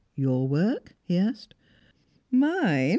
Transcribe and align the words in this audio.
"Your 0.15 0.47
work?" 0.47 0.95
he 1.03 1.15
asked. 1.15 1.53
"Mine?" 2.31 2.89